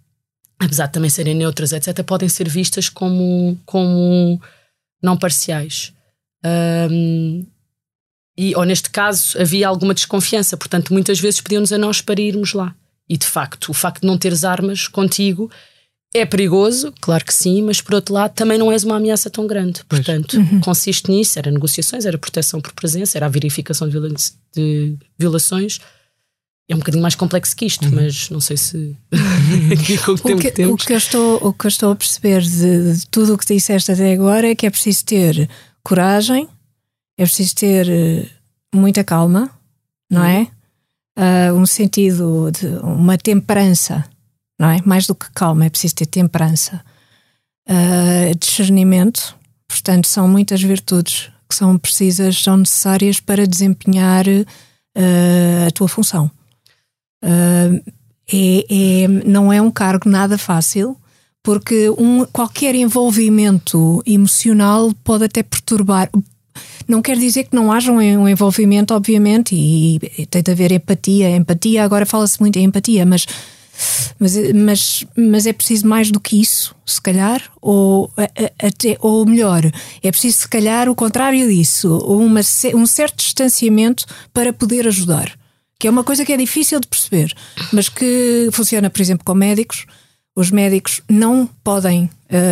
[0.60, 4.41] apesar de também serem neutras, etc., podem ser vistas como, como
[5.01, 5.93] não parciais.
[6.45, 7.45] Um,
[8.38, 12.53] e, ou neste caso, havia alguma desconfiança, portanto, muitas vezes pediam-nos a nós para irmos
[12.53, 12.75] lá.
[13.08, 15.51] E de facto, o facto de não teres armas contigo
[16.13, 19.47] é perigoso, claro que sim, mas por outro lado também não és uma ameaça tão
[19.47, 19.84] grande.
[19.86, 20.60] Portanto, uhum.
[20.62, 24.15] consiste nisso: era negociações, era proteção por presença, era a verificação de, viola
[24.56, 25.79] de violações.
[26.69, 27.95] É um bocadinho mais complexo que isto, uhum.
[27.95, 28.95] mas não sei se
[30.08, 33.08] o, que, que o, que eu estou, o que eu estou a perceber de, de
[33.08, 35.49] tudo o que disseste até agora é que é preciso ter
[35.84, 36.47] coragem,
[37.17, 38.26] é preciso ter eh,
[38.73, 39.49] muita calma,
[40.10, 40.28] não uhum.
[40.28, 40.47] é?
[41.15, 44.04] Uh, um sentido de uma temperança
[44.60, 44.80] não é?
[44.86, 46.84] Mais do que calma, é preciso ter temperança.
[47.67, 49.36] Uh, discernimento,
[49.67, 56.32] portanto, são muitas virtudes que são precisas, são necessárias para desempenhar uh, a tua função.
[57.23, 57.91] Uh,
[58.31, 60.97] é, é, não é um cargo nada fácil,
[61.41, 66.09] porque um, qualquer envolvimento emocional pode até perturbar.
[66.88, 71.36] Não quer dizer que não haja um envolvimento, obviamente, e, e tem de haver empatia.
[71.36, 73.25] Empatia, agora fala-se muito em empatia, mas
[74.19, 78.12] mas, mas, mas é preciso mais do que isso, se calhar, ou,
[78.62, 79.63] até, ou melhor,
[80.01, 82.41] é preciso se calhar o contrário disso, uma,
[82.75, 85.31] um certo distanciamento para poder ajudar,
[85.79, 87.33] que é uma coisa que é difícil de perceber,
[87.71, 89.86] mas que funciona, por exemplo, com médicos.
[90.36, 92.09] Os médicos não podem uh,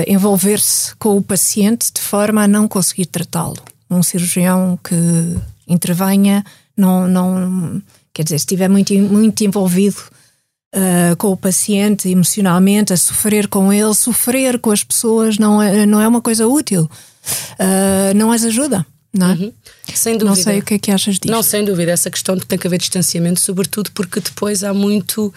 [0.07, 3.57] envolver-se com o paciente de forma a não conseguir tratá-lo.
[3.89, 4.95] Um cirurgião que
[5.67, 6.43] intervenha
[6.77, 7.81] não, não
[8.13, 9.97] quer dizer, se estiver muito, muito envolvido
[10.75, 15.85] uh, com o paciente emocionalmente, a sofrer com ele, sofrer com as pessoas não é,
[15.85, 18.85] não é uma coisa útil, uh, não as ajuda.
[19.13, 19.33] Não, é?
[19.33, 19.53] uhum.
[19.93, 20.29] Sem dúvida.
[20.29, 21.31] não sei o que é que achas disso.
[21.31, 24.73] Não, sem dúvida, essa questão de que tem que haver distanciamento, sobretudo porque depois há
[24.73, 25.33] muito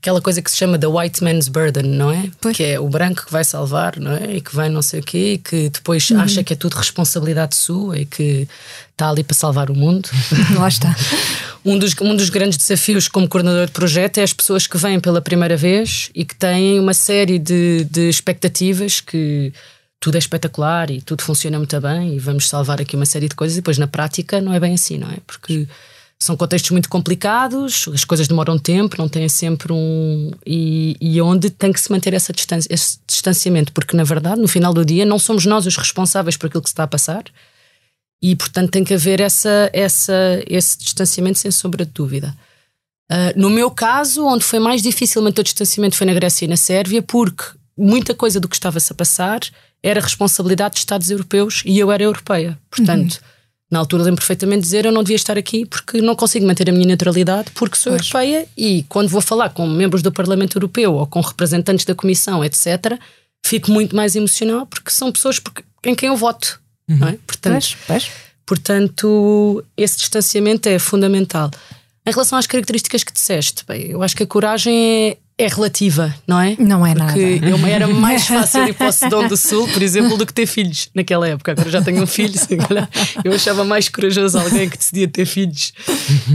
[0.00, 2.30] aquela coisa que se chama the white man's burden, não é?
[2.40, 2.56] Pois.
[2.56, 4.36] Que é o branco que vai salvar, não é?
[4.36, 6.20] E que vai não sei o quê, e que depois uhum.
[6.20, 8.46] acha que é tudo responsabilidade sua e que
[8.92, 10.08] está ali para salvar o mundo.
[10.56, 10.94] Lá está.
[11.64, 15.00] um, dos, um dos grandes desafios como coordenador de projeto é as pessoas que vêm
[15.00, 19.52] pela primeira vez e que têm uma série de, de expectativas que
[20.06, 23.34] tudo é espetacular e tudo funciona muito bem e vamos salvar aqui uma série de
[23.34, 25.16] coisas e depois na prática não é bem assim, não é?
[25.26, 25.66] Porque
[26.16, 30.30] são contextos muito complicados, as coisas demoram tempo, não têm sempre um.
[30.46, 34.46] E, e onde tem que se manter essa distância, esse distanciamento, porque na verdade, no
[34.46, 37.24] final do dia, não somos nós os responsáveis por aquilo que se está a passar
[38.22, 42.32] e, portanto, tem que haver essa, essa, esse distanciamento sem sombra de dúvida.
[43.10, 46.48] Uh, no meu caso, onde foi mais difícil manter o distanciamento foi na Grécia e
[46.48, 47.42] na Sérvia, porque
[47.76, 49.40] muita coisa do que estava-se a passar
[49.82, 52.58] era responsabilidade de Estados europeus e eu era europeia.
[52.70, 53.28] Portanto, uhum.
[53.70, 56.72] na altura lembro perfeitamente dizer eu não devia estar aqui porque não consigo manter a
[56.72, 58.02] minha neutralidade porque sou pois.
[58.02, 62.44] europeia e quando vou falar com membros do Parlamento Europeu ou com representantes da Comissão,
[62.44, 62.98] etc.,
[63.44, 65.40] fico muito mais emocional porque são pessoas
[65.84, 66.60] em quem eu voto.
[66.88, 66.98] Uhum.
[66.98, 67.18] Não é?
[67.26, 68.10] portanto, pois, pois.
[68.44, 71.50] portanto, esse distanciamento é fundamental.
[72.06, 76.14] Em relação às características que disseste, bem, eu acho que a coragem é, é relativa,
[76.26, 76.56] não é?
[76.58, 77.58] Não é Porque nada.
[77.58, 80.46] Porque era mais fácil ir para o Sedão do Sul, por exemplo, do que ter
[80.46, 81.52] filhos naquela época.
[81.52, 82.34] Agora já tenho um filho,
[83.22, 85.74] eu achava mais corajoso alguém que decidia ter filhos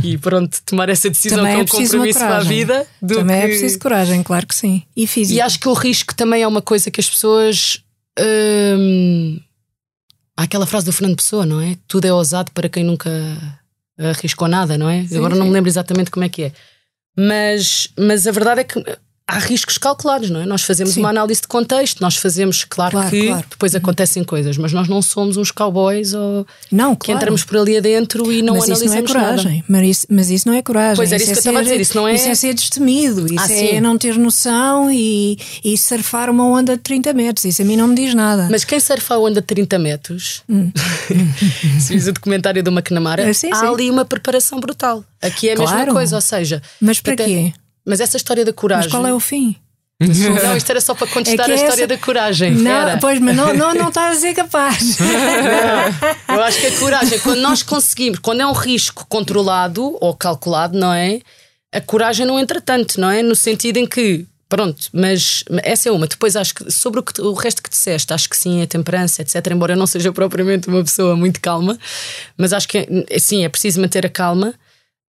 [0.04, 2.88] e pronto, tomar essa decisão também com é um compromisso para a vida.
[3.02, 3.46] Do também é que...
[3.46, 4.84] é preciso coragem, claro que sim.
[4.96, 5.38] E físico.
[5.38, 7.82] E acho que o risco também é uma coisa que as pessoas.
[8.20, 9.40] Hum,
[10.38, 11.76] há aquela frase do Fernando Pessoa, não é?
[11.88, 13.10] Tudo é ousado para quem nunca
[13.98, 15.06] arriscou nada, não é?
[15.06, 15.40] Sim, Agora sim.
[15.40, 16.52] não me lembro exatamente como é que é.
[17.18, 18.84] Mas, mas a verdade é que
[19.32, 20.46] há riscos calculados, não é?
[20.46, 21.00] Nós fazemos Sim.
[21.00, 23.46] uma análise de contexto, nós fazemos, claro, claro que claro.
[23.50, 27.78] depois acontecem coisas, mas nós não somos uns cowboys ou não, que entramos por ali
[27.78, 29.52] adentro e não mas analisamos isso não é coragem.
[29.54, 29.66] Nada.
[29.70, 30.96] Mas, isso, mas isso não é coragem.
[30.98, 32.16] Pois era isso, isso que é eu estava a dizer, isso não é.
[32.16, 36.76] Isso é ser destemido, isso ah, é não ter noção e, e surfar uma onda
[36.76, 37.46] de 30 metros.
[37.46, 38.50] Isso a mim não me diz nada.
[38.52, 40.72] Mas quem surfa a onda de 30 metros, hum.
[41.80, 43.68] se fiz o documentário do McNamara, ah, sim, há sim.
[43.68, 45.06] ali uma preparação brutal.
[45.22, 45.78] Aqui é a claro.
[45.78, 46.62] mesma coisa, ou seja.
[46.82, 47.54] Mas para até, quê?
[47.86, 48.86] Mas essa história da coragem.
[48.86, 49.56] Mas qual é o fim?
[50.44, 51.88] Não, isto era só para contestar é a história essa...
[51.88, 52.54] da coragem.
[52.56, 52.98] Não, era.
[52.98, 54.98] pois, mas não, não, não estás a ser capaz.
[56.28, 60.16] Não, eu acho que a coragem, quando nós conseguimos, quando é um risco controlado ou
[60.16, 61.20] calculado, não é?
[61.72, 63.22] A coragem não entra tanto, não é?
[63.22, 66.08] No sentido em que, pronto, mas essa é uma.
[66.08, 69.22] Depois acho que sobre o, que, o resto que disseste, acho que sim, a temperança,
[69.22, 69.36] etc.
[69.52, 71.78] Embora eu não seja propriamente uma pessoa muito calma,
[72.38, 72.88] mas acho que
[73.20, 74.54] sim, é preciso manter a calma.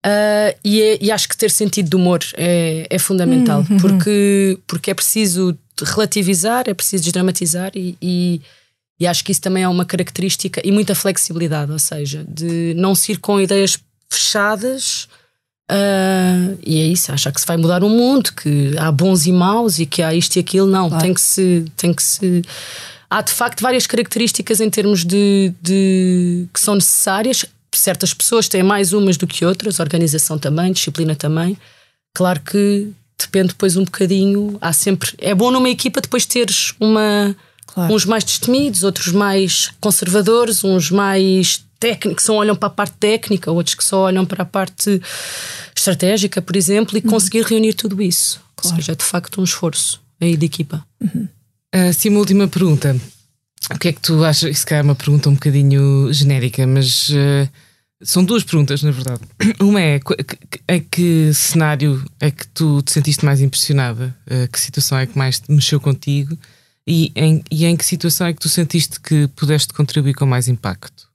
[0.04, 3.78] Uh, e, é, e, acho que ter sentido de humor é, é fundamental, uhum.
[3.78, 8.40] porque, porque é preciso relativizar, é preciso desdramatizar e, e,
[8.98, 12.96] e, acho que isso também é uma característica e muita flexibilidade, ou seja, de não
[12.96, 13.78] se ir com ideias
[14.10, 15.08] fechadas
[15.72, 19.32] Uh, e é isso, achar que se vai mudar o mundo, que há bons e
[19.32, 20.66] maus e que há isto e aquilo.
[20.66, 21.02] Não, claro.
[21.02, 21.64] tem que se.
[21.76, 22.42] Tem que se
[23.08, 27.46] há de facto várias características em termos de, de que são necessárias.
[27.74, 31.56] Certas pessoas têm mais umas do que outras, organização também, disciplina também.
[32.14, 34.58] Claro que depende depois um bocadinho.
[34.60, 35.12] Há sempre.
[35.18, 37.34] É bom numa equipa depois teres uma.
[37.66, 37.94] Claro.
[37.94, 43.50] Uns mais destemidos, outros mais conservadores, uns mais técnicos, só olham para a parte técnica,
[43.50, 45.00] outros que só olham para a parte
[45.74, 47.10] estratégica, por exemplo, e uhum.
[47.10, 48.40] conseguir reunir tudo isso.
[48.54, 48.76] Claro.
[48.76, 50.84] Ou seja, é de facto um esforço aí de equipa.
[51.00, 51.28] Uhum.
[51.74, 52.94] Uh, sim, uma última pergunta.
[53.70, 54.50] O que é que tu achas?
[54.50, 57.48] Isso cá é uma pergunta um bocadinho genérica, mas uh,
[58.02, 59.20] são duas perguntas, na verdade.
[59.60, 60.00] Uma é:
[60.68, 64.14] a que cenário é que tu te sentiste mais impressionada?
[64.26, 66.36] Uh, que situação é que mais mexeu contigo?
[66.86, 70.48] E em, e em que situação é que tu sentiste que pudeste contribuir com mais
[70.48, 71.08] impacto?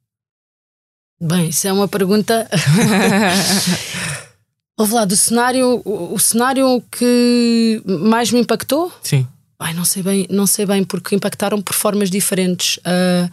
[1.22, 2.50] Bem, isso é uma pergunta.
[4.78, 8.94] Ouve lá, do cenário, o cenário que mais me impactou?
[9.02, 9.28] Sim.
[9.60, 12.78] Ai, não sei bem, não sei bem, porque impactaram por formas diferentes.
[12.78, 13.30] Uh,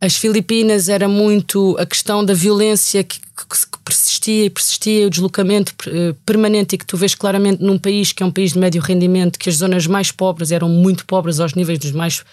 [0.00, 5.72] as Filipinas era muito a questão da violência que, que, persistia e persistia, o deslocamento
[5.86, 8.82] uh, permanente, e que tu vês claramente num país que é um país de médio
[8.82, 12.24] rendimento, que as zonas mais pobres eram muito pobres aos níveis dos mais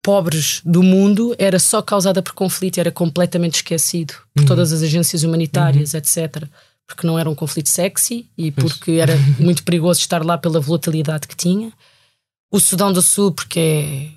[0.00, 4.46] pobres do mundo, era só causada por conflito, era completamente esquecido por uhum.
[4.46, 5.98] todas as agências humanitárias, uhum.
[5.98, 6.44] etc.
[6.86, 11.26] Porque não era um conflito sexy e porque era muito perigoso estar lá pela volatilidade
[11.26, 11.72] que tinha
[12.54, 14.08] o Sudão do Sul, porque é,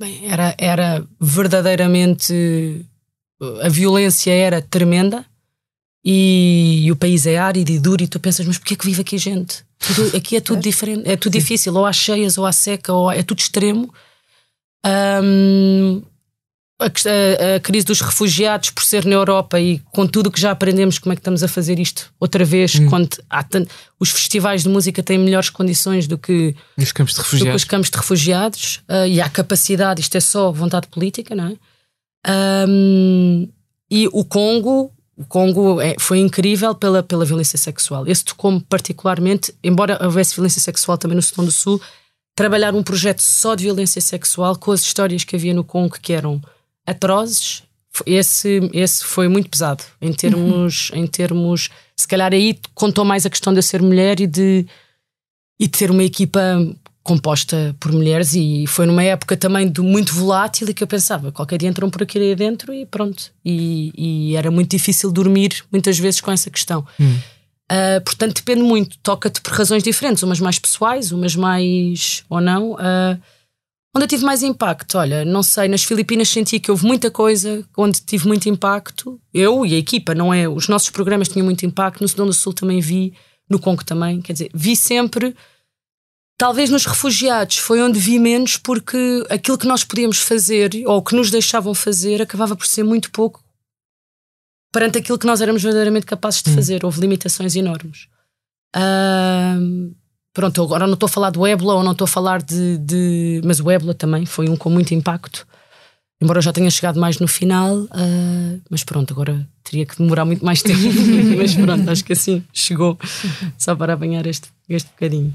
[0.00, 2.84] bem, era, era verdadeiramente.
[3.62, 5.24] A violência era tremenda
[6.04, 8.86] e, e, o país é árido e duro, e tu pensas, mas porquê é que
[8.86, 9.64] vive aqui gente?
[9.78, 13.12] Tudo, aqui é tudo diferente, é tudo difícil, ou há cheias, ou há seca, ou
[13.12, 13.94] é tudo extremo.
[15.22, 16.02] Um,
[16.78, 16.86] a,
[17.56, 21.12] a, crise dos refugiados por ser na Europa e com tudo que já aprendemos como
[21.12, 22.88] é que estamos a fazer isto outra vez hum.
[22.88, 23.16] quando
[23.48, 27.64] tanto, os festivais de música têm melhores condições do que os campos de refugiados, os
[27.64, 32.66] campos de refugiados uh, e há capacidade, isto é só vontade política, não é?
[32.68, 33.48] Um,
[33.90, 38.06] e o Congo o Congo é, foi incrível pela, pela violência sexual.
[38.06, 41.80] Esse tocou-me particularmente, embora houvesse violência sexual também no Sudão do Sul,
[42.34, 46.12] trabalhar um projeto só de violência sexual com as histórias que havia no Congo que
[46.12, 46.42] eram
[46.86, 47.62] atrozes,
[48.04, 50.98] esse, esse foi muito pesado em termos, uhum.
[50.98, 54.66] em termos, se calhar aí contou mais a questão de eu ser mulher e de,
[55.58, 56.40] e de ter uma equipa
[57.02, 61.30] composta por mulheres e foi numa época também de muito volátil e que eu pensava,
[61.30, 63.30] qualquer dia entram por aqui aí dentro e pronto.
[63.44, 66.84] E, e era muito difícil dormir muitas vezes com essa questão.
[66.98, 67.18] Uhum.
[67.70, 72.72] Uh, portanto, depende muito, toca-te por razões diferentes, umas mais pessoais, umas mais ou não.
[72.72, 73.20] Uh,
[73.96, 74.98] Onde eu tive mais impacto?
[74.98, 79.18] Olha, não sei, nas Filipinas senti que houve muita coisa onde tive muito impacto.
[79.32, 80.46] Eu e a equipa, não é?
[80.46, 82.02] Os nossos programas tinham muito impacto.
[82.02, 83.14] No Sudão do Sul também vi,
[83.48, 84.20] no Congo também.
[84.20, 85.34] Quer dizer, vi sempre.
[86.36, 91.16] Talvez nos refugiados foi onde vi menos, porque aquilo que nós podíamos fazer, ou que
[91.16, 93.42] nos deixavam fazer, acabava por ser muito pouco
[94.70, 96.54] perante aquilo que nós éramos verdadeiramente capazes de hum.
[96.54, 96.84] fazer.
[96.84, 98.08] Houve limitações enormes.
[98.76, 99.96] Uh,
[100.36, 103.40] Pronto, agora não estou a falar do ébola ou não estou a falar de, de,
[103.42, 105.46] Mas o ébola também foi um com muito impacto.
[106.20, 110.26] Embora eu já tenha chegado mais no final, uh, mas pronto, agora teria que demorar
[110.26, 110.78] muito mais tempo.
[111.38, 112.98] mas pronto, acho que assim chegou
[113.56, 115.34] só para apanhar este, este bocadinho.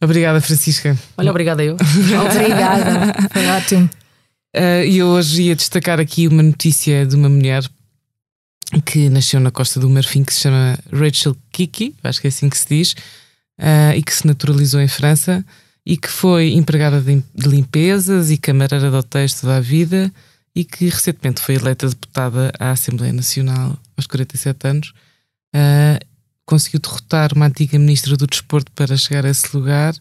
[0.00, 0.96] Obrigada, Francisca.
[1.18, 1.74] Olha, obrigada eu.
[2.30, 3.90] obrigada, foi ótimo.
[4.54, 7.68] Uh, e eu hoje ia destacar aqui uma notícia de uma mulher
[8.84, 12.48] que nasceu na Costa do Marfim que se chama Rachel Kiki, acho que é assim
[12.48, 12.94] que se diz
[13.58, 15.44] uh, e que se naturalizou em França
[15.84, 20.12] e que foi empregada de, limpezas e camareira de hotéis toda a vida
[20.54, 24.88] e que recentemente foi eleita deputada à Assembleia Nacional aos 47 anos.
[25.54, 26.04] Uh,
[26.44, 29.94] conseguiu derrotar uma antiga ministra do Desporto para chegar a esse lugar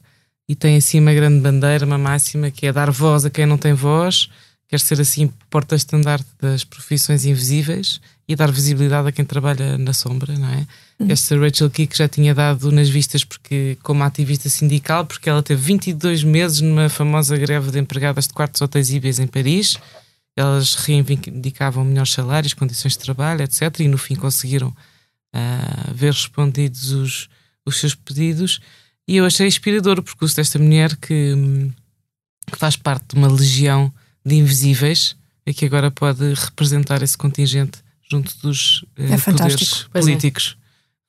[0.47, 3.57] e tem assim uma grande bandeira, uma máxima que é dar voz a quem não
[3.57, 4.29] tem voz,
[4.67, 10.33] quer ser assim porta-estandarte das profissões invisíveis e dar visibilidade a quem trabalha na sombra,
[10.37, 10.67] não é?
[10.99, 11.07] Uhum.
[11.09, 15.61] Esta Rachel Kick já tinha dado nas vistas porque como ativista sindical, porque ela teve
[15.61, 19.77] 22 meses numa famosa greve de empregadas de quartos hotéis ibis em Paris.
[20.35, 23.79] Elas reivindicavam melhores salários, condições de trabalho, etc.
[23.79, 27.29] E no fim conseguiram uh, ver respondidos os,
[27.65, 28.59] os seus pedidos.
[29.07, 31.35] E eu achei inspirador o percurso desta mulher que,
[32.47, 33.93] que faz parte de uma legião
[34.25, 35.15] de invisíveis
[35.45, 40.07] e que agora pode representar esse contingente junto dos uh, é poderes pois é.
[40.09, 40.57] políticos.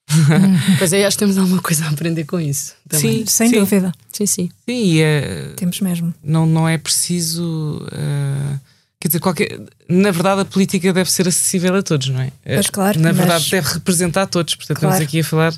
[0.09, 0.78] É.
[0.78, 2.74] pois é, acho que temos alguma coisa a aprender com isso.
[2.88, 3.24] Também.
[3.24, 3.59] Sim, sem sim.
[3.59, 3.92] dúvida.
[4.12, 4.51] Sim, sim.
[4.68, 6.14] Sim, é, temos mesmo.
[6.22, 8.61] Não, não é preciso uh,
[9.01, 12.32] Quer dizer, qualquer, na verdade, a política deve ser acessível a todos, não é?
[12.44, 14.55] Pois claro, Na mas- verdade, deve representar todos.
[14.55, 14.94] Portanto, Claro.
[14.94, 15.55] estamos aqui a falar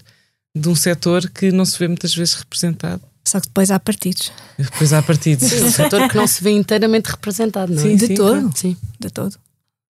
[0.54, 3.00] de um setor que não se vê muitas vezes representado.
[3.24, 4.32] Só que depois há partidos.
[4.58, 5.52] Depois há partidos.
[5.52, 7.84] Um setor que não se vê inteiramente representado, não é?
[7.86, 8.40] Sim, de sim, todo.
[8.40, 8.52] claro.
[8.56, 8.76] Sim.
[8.98, 9.36] De todo.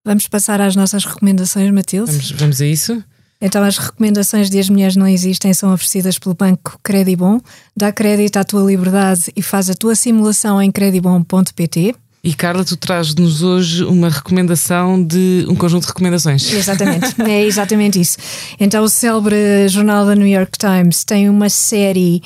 [0.08, 2.10] Vamos passar às nossas recomendações, Matilde.
[2.10, 3.04] Vamos, vamos a isso?
[3.42, 7.42] Então, as recomendações de As Mulheres Não Existem são oferecidas pelo Banco Credibon.
[7.76, 11.94] Dá crédito à tua liberdade e faz a tua simulação em credibon.pt.
[12.24, 16.50] E Carla, tu traz-nos hoje uma recomendação de um conjunto de recomendações.
[16.54, 18.16] Exatamente, é exatamente isso.
[18.58, 22.22] Então, o célebre jornal da New York Times tem uma série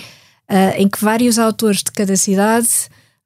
[0.48, 2.68] ah, em que vários autores de cada cidade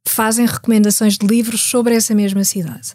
[0.08, 2.94] fazem recomendações de livros sobre essa mesma cidade.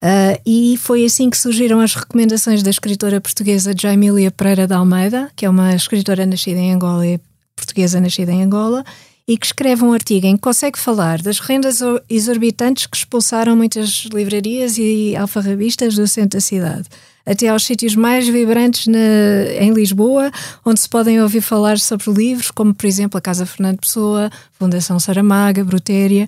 [0.00, 5.30] Ah, e foi assim que surgiram as recomendações da escritora portuguesa Jaimília Pereira de Almeida,
[5.34, 7.20] que é uma escritora nascida em Angola e
[7.56, 8.84] portuguesa nascida em Angola,
[9.26, 14.06] e que escreve um artigo em que consegue falar das rendas exorbitantes que expulsaram muitas
[14.12, 16.88] livrarias e alfarrabistas do centro da cidade,
[17.26, 20.30] até aos sítios mais vibrantes na- em Lisboa,
[20.64, 24.98] onde se podem ouvir falar sobre livros, como por exemplo a Casa Fernando Pessoa, Fundação
[25.00, 26.26] Saramaga, Brutéria,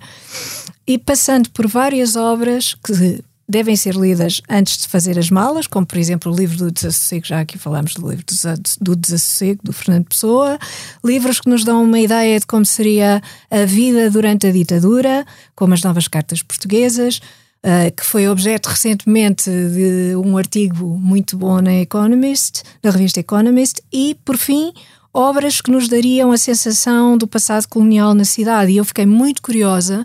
[0.86, 5.84] e passando por várias obras que devem ser lidas antes de fazer as malas, como
[5.84, 9.60] por exemplo o livro do Desassossego, já aqui falámos do livro do Desa- do Desassossego,
[9.64, 10.58] do Fernando Pessoa,
[11.04, 13.20] livros que nos dão uma ideia de como seria
[13.50, 15.26] a vida durante a ditadura,
[15.56, 17.20] como as novas cartas portuguesas,
[17.62, 23.82] ah, que foi objeto recentemente de um artigo muito bom na Economist, na revista Economist,
[23.92, 24.72] e por fim
[25.12, 28.72] obras que nos dariam a sensação do passado colonial na cidade.
[28.72, 30.04] E eu fiquei muito curiosa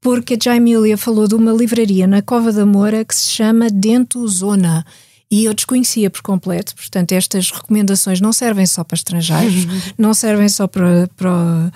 [0.00, 4.26] porque a Jaimília falou de uma livraria na Cova da Moura que se chama Dento
[4.28, 4.84] Zona.
[5.30, 9.66] E eu desconhecia por completo, portanto, estas recomendações não servem só para estrangeiros,
[9.98, 11.70] não servem só para, para,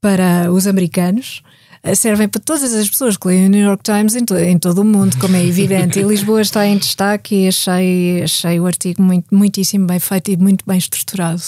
[0.00, 1.42] para os americanos,
[1.82, 4.56] eh, servem para todas as pessoas que leem o New York Times em, to- em
[4.56, 5.98] todo o mundo, como é evidente.
[5.98, 10.36] E Lisboa está em destaque e achei, achei o artigo muito, muitíssimo bem feito e
[10.36, 11.42] muito bem estruturado.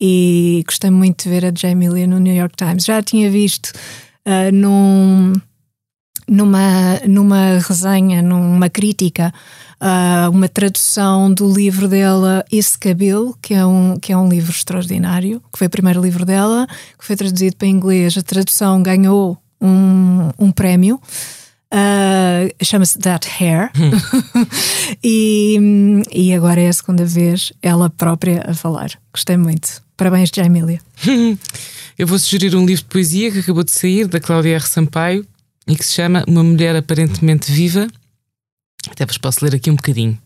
[0.00, 2.84] E gostei muito de ver a Jaimília no New York Times.
[2.84, 3.72] Já a tinha visto
[4.28, 5.32] ah, num,
[6.28, 9.32] numa, numa resenha, numa crítica,
[9.80, 14.52] ah, uma tradução do livro dela, Esse Cabelo, que é, um, que é um livro
[14.52, 16.66] extraordinário, que foi o primeiro livro dela,
[16.98, 18.18] que foi traduzido para inglês.
[18.18, 21.00] A tradução ganhou um, um prémio.
[21.72, 23.70] ah, Chama-se That Hair.
[25.02, 28.90] e, e agora é a segunda vez ela própria a falar.
[29.10, 29.87] Gostei muito.
[29.98, 30.80] Parabéns, Jaimília.
[31.98, 34.64] Eu vou sugerir um livro de poesia que acabou de sair, da Cláudia R.
[34.64, 35.26] Sampaio,
[35.66, 37.88] e que se chama Uma Mulher Aparentemente Viva.
[38.88, 40.16] Até vos posso ler aqui um bocadinho.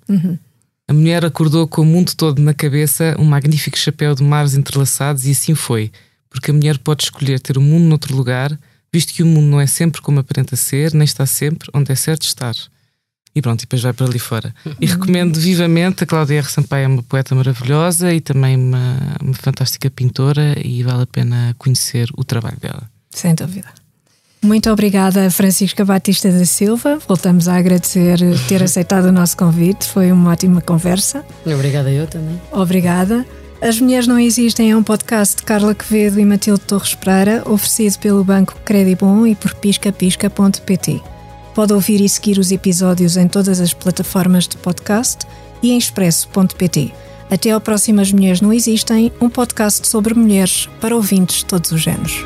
[0.87, 5.25] A mulher acordou com o mundo todo na cabeça, um magnífico chapéu de mares entrelaçados,
[5.25, 5.91] e assim foi,
[6.29, 8.57] porque a mulher pode escolher ter o mundo noutro lugar,
[8.93, 11.95] visto que o mundo não é sempre como aparenta ser, nem está sempre onde é
[11.95, 12.55] certo estar.
[13.35, 14.55] E pronto, e depois vai para ali fora.
[14.81, 16.51] E recomendo vivamente, a Cláudia R.
[16.51, 21.55] Sampaio é uma poeta maravilhosa e também uma, uma fantástica pintora, e vale a pena
[21.59, 22.91] conhecer o trabalho dela.
[23.11, 23.69] Sem dúvida.
[24.45, 26.99] Muito obrigada, Francisca Batista da Silva.
[27.07, 28.19] Voltamos a agradecer
[28.49, 29.87] ter aceitado o nosso convite.
[29.87, 31.25] Foi uma ótima conversa.
[31.47, 32.41] Obrigada eu também.
[32.51, 33.25] Obrigada.
[33.61, 38.01] As Mulheres Não Existem é um podcast de Carla Quevedo e Matilde Torres Pereira, oferecido
[38.01, 41.01] pelo Banco Credibon e por piscapisca.pt.
[41.55, 45.27] Pode ouvir e seguir os episódios em todas as plataformas de podcast
[45.63, 46.93] e em expresso.pt.
[47.31, 51.73] Até ao próximo As Mulheres Não Existem, um podcast sobre mulheres para ouvintes de todos
[51.73, 52.25] os géneros.